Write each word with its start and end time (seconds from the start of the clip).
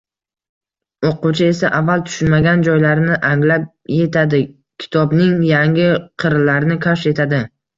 O‘quvchi 1.09 1.45
esa 1.49 1.69
avval 1.79 2.01
tushunmagan 2.07 2.63
joylarini 2.69 3.19
anglab 3.29 3.67
yetadi, 3.99 4.41
kitobning 4.85 5.37
yangi 5.51 5.87
qirralarini 6.25 6.81
kashf 6.89 7.13
etadi. 7.15 7.45